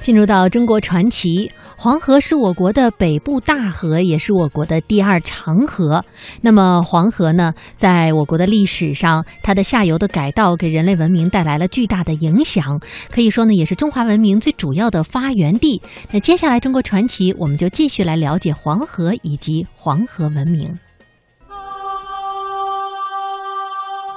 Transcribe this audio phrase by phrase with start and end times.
[0.00, 6.04] 进入到中国传奇，黄河是我国的北部大河，也是我国的第二长河。
[6.40, 15.80] 那么黄河呢，在我国的历史上，它的下游的改道给人类文明带来了巨大的影响，可以说呢，也是中华文明最主要的发源地。
[16.10, 20.78] 那接下来中国传奇，我们就继续来了解黄河以及黄河文明。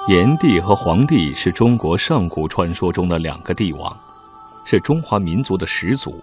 [0.08, 4.03] 炎帝和黄帝是中国上古传说中的两个帝王。
[4.64, 6.18] 是中华民族的始祖，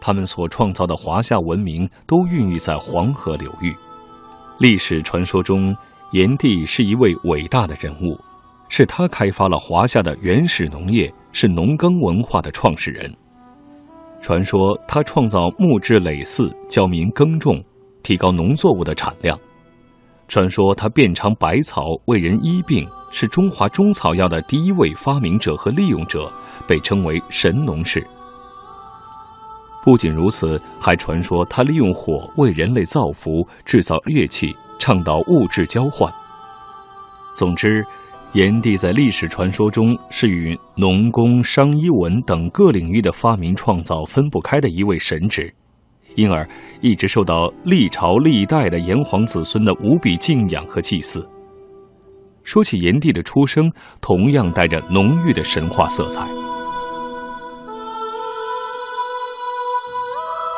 [0.00, 3.74] 他们所创造的华夏文明都孕育在黄河流域。
[4.58, 5.76] 历史传说中，
[6.12, 8.18] 炎帝是一位伟大的人物，
[8.68, 13.14] 是他开发了华夏的原始农业，是农耕文化的创始人。
[14.20, 17.62] 传说他创造木质耒耜，教民耕种，
[18.02, 19.38] 提高农作物的产量。
[20.28, 22.88] 传说他遍尝百草，为人医病。
[23.12, 26.30] 是中华中草药的第一位发明者和利用者，
[26.66, 28.06] 被称为神农氏。
[29.82, 36.12] 不仅如此，还传说他利用火为人类造福、制造乐器、倡导物质交换。
[37.34, 37.82] 总之，
[38.32, 45.50] 炎帝在历史传说中是与农工、商、医、文等各领域的发明创造分不开的一位神祇，
[46.16, 46.46] 因而
[46.80, 51.26] 一直受到历朝历代的炎黄子孙的无比敬仰和祭祀。
[52.42, 56.26] 说起炎帝的出生，同样带着浓郁的神话色彩。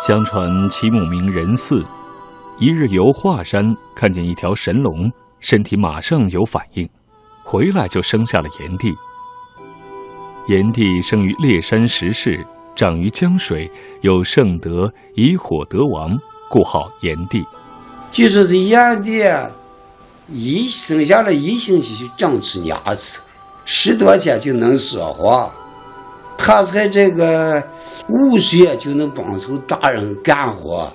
[0.06, 1.84] 相传其母名任嗣，
[2.58, 6.88] 一日游华山，看见一条神龙，身体马上有反应，
[7.42, 8.94] 回来就生下了炎帝。
[10.46, 12.46] 炎帝生于烈山石室，
[12.78, 13.68] 长于江水，
[14.02, 16.16] 有圣德，以火得王，
[16.48, 17.44] 故号炎帝。
[18.12, 19.24] 据说是炎帝。
[20.28, 23.18] 一生下来一星期就长出牙齿，
[23.64, 25.50] 十多天就能说话。
[26.36, 27.60] 他才这个
[28.06, 30.92] 五岁就能帮助大人干活，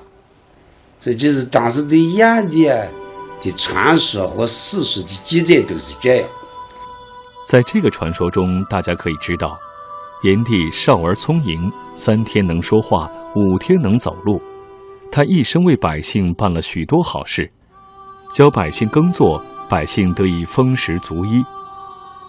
[1.02, 2.88] 所以这是当时对炎帝的
[3.58, 6.30] 传说和史书的记载都是这样。
[7.46, 9.58] 在这个传说中，大家可以知道，
[10.24, 14.42] 炎帝少而聪颖，三天能说话，五天能走路。
[15.12, 17.52] 他一生为百姓办了许多好事。
[18.32, 21.44] 教百姓耕作，百姓得以丰食足衣。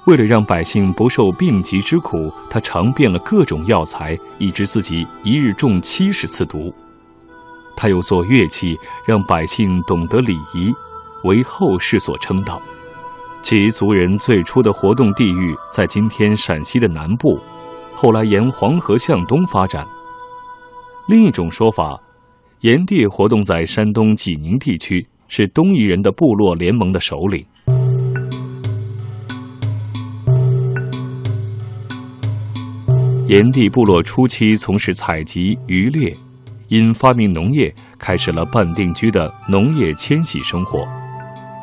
[0.07, 6.75] 为了让百姓不受病疾之苦，他尝遍了各种药材，以致自己一日中七十次毒。
[7.77, 8.77] 他又做乐器，
[9.07, 10.75] 让百姓懂得礼仪，
[11.23, 12.61] 为后世所称道。
[13.41, 17.39] 其族人最初的活动地域在今天陕西的南部，
[17.97, 19.87] 后来沿黄河向东发展。
[21.09, 21.99] 另一种说法，
[22.61, 25.07] 炎帝活动在山东济宁地区。
[25.27, 27.45] 是东夷人的部落联盟的首领。
[33.27, 36.15] 炎帝部落初期从事采集渔猎，
[36.69, 40.87] 因发明农业，开始了半定居的农业迁徙生活。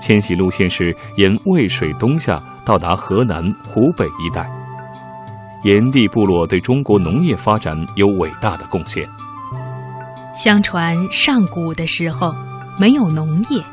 [0.02, 4.61] 迁徙路线是沿渭水东下，到达河南、湖北一带。
[5.64, 9.08] 炎帝部落对中国农业发展有伟大的贡献。
[10.36, 12.34] 相传上古的时候。
[12.80, 13.64] 没有农业，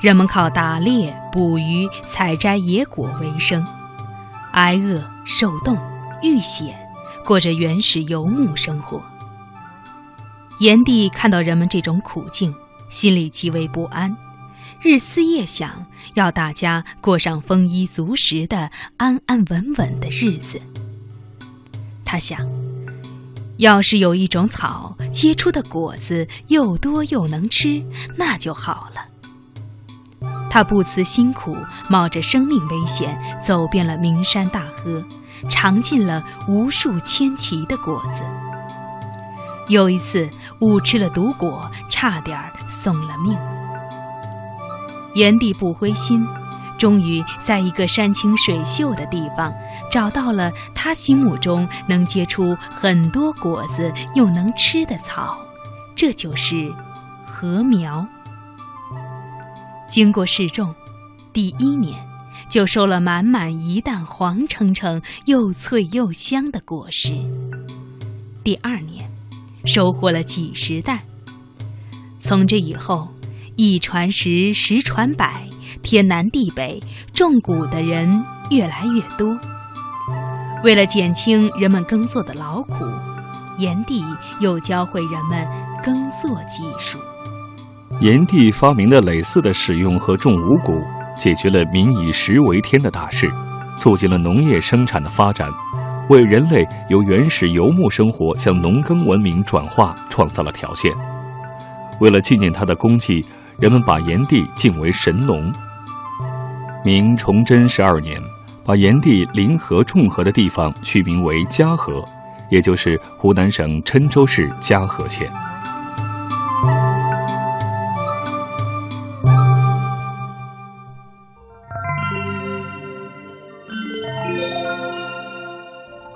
[0.00, 3.66] 人们靠打猎、捕鱼、采摘野果为生，
[4.52, 5.76] 挨饿、受冻、
[6.22, 6.78] 遇险，
[7.26, 9.02] 过着原始游牧生活。
[10.60, 12.54] 炎帝看到人们这种苦境，
[12.88, 14.16] 心里极为不安，
[14.80, 15.84] 日思夜想，
[16.14, 20.58] 要大家过上丰衣足食的安安稳稳的日子。
[22.08, 22.40] 他想。
[23.58, 27.84] 要是有一种草结出的果子又多又能吃，
[28.16, 30.28] 那就好了。
[30.48, 31.54] 他不辞辛苦，
[31.90, 35.04] 冒着生命危险，走遍了名山大河，
[35.50, 38.22] 尝尽了无数千奇的果子。
[39.66, 40.26] 有一次
[40.62, 43.36] 误吃了毒果，差点送了命。
[45.14, 46.26] 炎帝不灰心。
[46.78, 49.52] 终于在一个山清水秀的地方，
[49.90, 55.36] 找到了他心目中能结出很多果子又能吃的草，
[55.96, 56.72] 这就是
[57.26, 58.06] 禾苗。
[59.88, 60.74] 经过试种，
[61.32, 61.98] 第一年
[62.48, 67.12] 就收了满满一担黄澄澄、又脆又香的果实。
[68.44, 69.10] 第二年，
[69.64, 71.00] 收获了几十担。
[72.20, 73.08] 从这以后，
[73.60, 75.42] 一传十，十传百。
[75.82, 76.80] 天南地北，
[77.12, 78.08] 种谷的人
[78.50, 79.36] 越来越多。
[80.62, 82.84] 为了减轻人们耕作的劳苦，
[83.58, 84.00] 炎帝
[84.38, 85.44] 又教会人们
[85.82, 87.00] 耕作技术。
[88.00, 90.80] 炎帝发明的耒耜的使用和种五谷，
[91.16, 93.28] 解决了民以食为天的大事，
[93.76, 95.50] 促进了农业生产的发展，
[96.10, 100.92] 为人类由原始游牧生活向农耕文明转化创造了条件。
[102.00, 103.26] 为了纪念他的功绩，
[103.58, 105.52] 人们把炎帝敬为神农。
[106.84, 108.22] 明崇祯十二年，
[108.64, 112.04] 把炎帝临河种河的地方取名为嘉禾，
[112.50, 115.28] 也就是湖南省郴州市嘉禾县。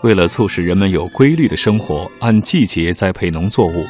[0.05, 3.85] 为了促使人们有规律的生活，按季节栽培农作物，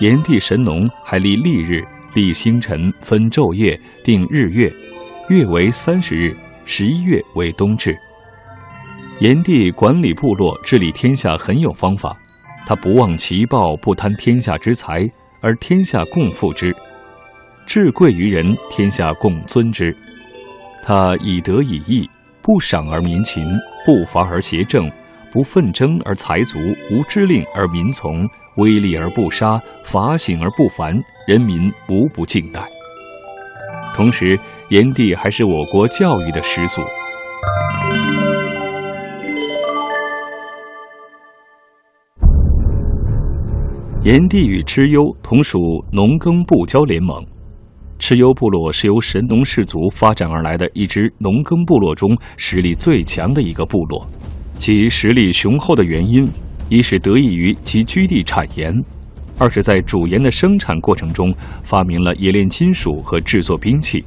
[0.00, 1.86] 炎帝神农还立历日、
[2.18, 4.68] 立星辰、分昼夜、定日月，
[5.28, 7.96] 月为三十日，十一月为冬至。
[9.20, 12.18] 炎帝管理部落、治理天下很有方法，
[12.66, 15.08] 他不忘其暴，不贪天下之财，
[15.40, 16.72] 而天下共富之；
[17.64, 19.96] 至贵于人，天下共尊之。
[20.82, 22.10] 他以德以义，
[22.42, 23.44] 不赏而民勤，
[23.86, 24.90] 不伐而协政。
[25.38, 26.58] 不奋争而财足，
[26.90, 32.60] 无知令而民从，威力而不杀，法醒而不凡，人民无不敬戴。
[33.94, 34.36] 同时，
[34.70, 36.82] 炎帝还是我国教育的始祖。
[44.02, 45.60] 炎帝与蚩尤同属
[45.92, 47.24] 农耕部交联盟，
[48.00, 54.04] 蚩尤部落是由神农氏族发展而来的一支农耕部落中实力最强的一个部落。
[54.58, 56.28] 其实力雄厚的原因，
[56.68, 58.74] 一是得益于其居地产盐，
[59.38, 61.32] 二是在主盐的生产过程中
[61.62, 64.04] 发明了冶炼金属和制作兵器。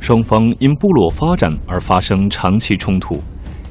[0.00, 3.22] 双方因部落发展而发生长期冲突，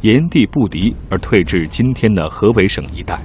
[0.02, 3.20] 炎帝不敌而退至今天的河北省一带。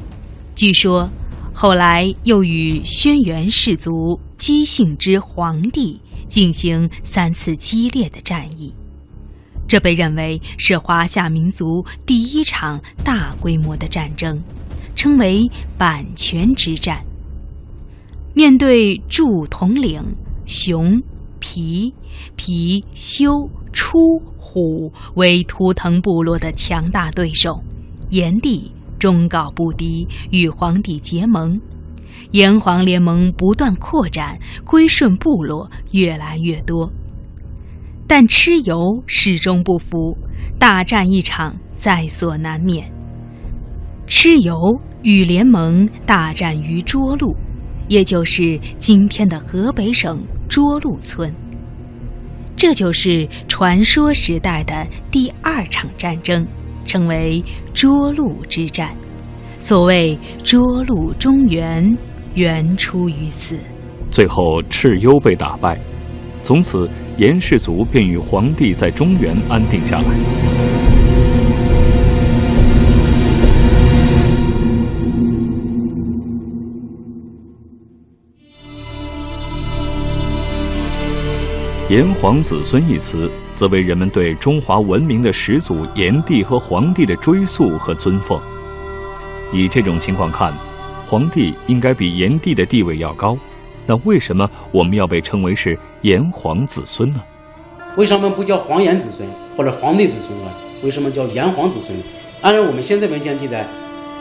[0.55, 1.09] 据说，
[1.55, 8.75] 后来又与轩辕氏族姬姓之黄帝进行三次激烈的战役。
[9.69, 14.43] 这被认为是华夏民族第一场大规模的战争，
[14.97, 15.49] 称为
[15.79, 17.05] 阪泉之战。
[18.35, 20.03] 面对祝统领
[20.47, 21.00] 熊、
[21.38, 21.93] 皮、
[22.35, 27.62] 皮、修、出、虎为图腾部落的强大对手，
[28.11, 31.61] 炎帝忠告不敌，与黄帝结盟。
[32.31, 36.91] 炎黄联盟不断扩展，归顺部落越来越多。
[38.08, 40.16] 但蚩尤始终不服，
[40.58, 42.90] 大战一场在所难免。
[44.08, 47.37] 蚩尤与联盟大战于涿鹿，
[47.87, 51.31] 也就是今天的河北省涿鹿村。
[52.56, 56.44] 这就是传说时代的第二场战争，
[56.87, 57.44] 称为
[57.75, 58.90] 涿鹿之战。
[59.60, 61.96] 所谓涿鹿中原，
[62.34, 63.58] 原出于此。
[64.10, 65.78] 最后，蚩尤被打败。
[66.43, 66.88] 从此，
[67.19, 70.06] 炎氏族便与黄帝在中原安定下来。
[81.90, 88.38] 炎黄子孙一词，则为人们对中华文明的始祖炎帝和黄帝的追溯和尊奉。
[89.55, 90.52] 以这种情况看，
[91.06, 93.37] 黄帝应该比炎帝的地位要高。
[93.88, 97.23] 那为什么我们要被称为是炎黄子孙呢？
[97.96, 99.26] 为什么不叫黄炎子孙
[99.56, 100.55] 或者黄帝子孙啊？
[100.82, 101.99] 为什么叫炎黄子孙？
[102.43, 103.67] 按照我们现在文献记载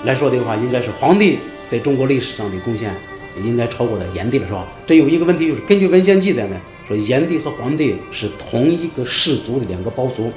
[0.05, 1.37] 来说的话，应该是黄帝
[1.67, 2.95] 在中国历史上的贡献
[3.43, 4.65] 应该超过了炎帝了，是吧？
[4.85, 6.55] 这有一个问题，就是根据文献记载呢，
[6.87, 10.31] 说炎帝和黄帝是同一个氏族的两个胞族，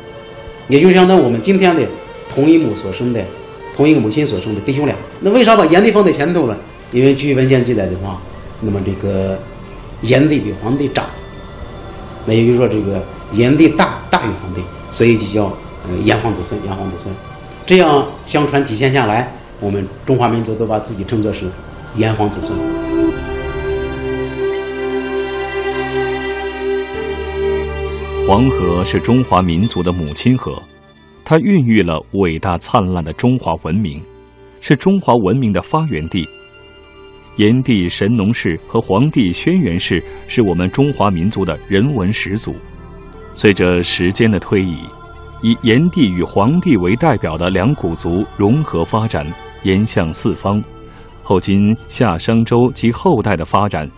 [0.66, 1.86] 也就相当于我们今天的
[2.28, 3.24] 同一母所生的、
[3.76, 4.96] 同一个母亲所生的弟兄俩。
[5.20, 6.56] 那为啥把炎帝放在前头呢？
[6.90, 8.20] 因为据文献记载的话。
[8.60, 9.38] 那么这个
[10.02, 11.06] 炎帝比黄帝长，
[12.26, 13.02] 那也就是说这个
[13.32, 15.44] 炎帝大大于黄帝，所以就叫
[15.88, 17.14] 呃炎黄子孙，炎黄子孙。
[17.64, 21.46] 这样相传几千下来，我们中华民族都把自己称作是
[21.96, 22.58] 炎黄子孙。
[28.26, 30.62] 黄河是中华民族的母亲河，
[31.24, 34.00] 它孕育了伟大灿烂的中华文明，
[34.60, 36.28] 是中华文明的发源地。
[37.40, 42.54] 炎帝神农氏和黄帝轩辕氏是我们中华民族的人文始祖。
[43.34, 44.76] 随着时间的推移，
[45.40, 49.26] 以炎帝与黄帝为代表的两古族融合发展，
[49.62, 50.62] 延向四方。
[51.22, 53.90] 后经夏商周及后代的发展，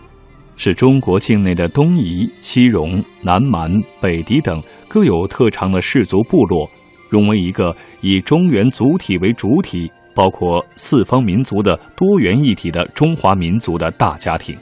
[0.55, 3.69] 使中国境内的东夷、西戎、南蛮、
[3.99, 6.65] 北狄等各有特长的氏族部落，
[7.09, 9.91] 融为一个以中原族体为主体。
[10.13, 14.57] 包括四方民族的多元一体的中华民族的大家庭。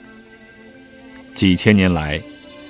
[1.34, 2.20] 几千年来，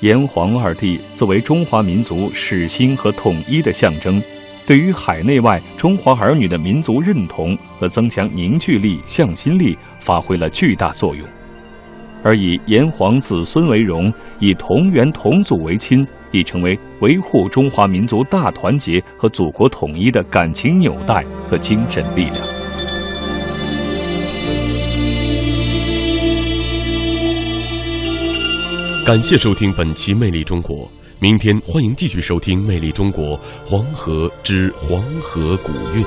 [0.01, 4.23] 炎黄二帝作为中华民族始兴和统一的象征，
[4.67, 11.25] 对于海内外中华儿女的民族认同和增强凝聚力、向心力发挥了巨大作用。
[12.25, 22.52] 而以炎黄子孙为荣，以同源同祖为亲，已成为维护中华民族大团结和祖国统一的感情纽带和精神力量。
[29.05, 30.87] 感谢收听本期《魅力中国》，
[31.19, 36.05] 明天欢迎继续收听《魅力中国·黄河之黄河古韵》。